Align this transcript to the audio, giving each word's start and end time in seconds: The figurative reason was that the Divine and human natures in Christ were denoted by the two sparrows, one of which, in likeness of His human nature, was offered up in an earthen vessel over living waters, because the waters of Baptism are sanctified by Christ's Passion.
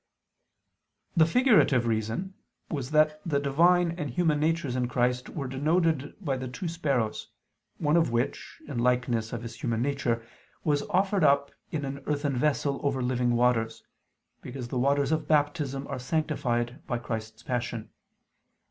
The 1.15 1.27
figurative 1.27 1.85
reason 1.85 2.33
was 2.71 2.89
that 2.89 3.21
the 3.23 3.39
Divine 3.39 3.91
and 3.99 4.09
human 4.09 4.39
natures 4.39 4.75
in 4.75 4.87
Christ 4.87 5.29
were 5.29 5.45
denoted 5.47 6.15
by 6.19 6.37
the 6.37 6.47
two 6.47 6.67
sparrows, 6.67 7.29
one 7.77 7.95
of 7.95 8.09
which, 8.09 8.59
in 8.67 8.79
likeness 8.79 9.31
of 9.31 9.43
His 9.43 9.61
human 9.61 9.83
nature, 9.83 10.25
was 10.63 10.81
offered 10.89 11.23
up 11.23 11.51
in 11.71 11.85
an 11.85 11.99
earthen 12.07 12.35
vessel 12.35 12.79
over 12.81 13.03
living 13.03 13.35
waters, 13.35 13.83
because 14.41 14.69
the 14.69 14.79
waters 14.79 15.11
of 15.11 15.27
Baptism 15.27 15.85
are 15.85 15.99
sanctified 15.99 16.81
by 16.87 16.97
Christ's 16.97 17.43
Passion. 17.43 17.91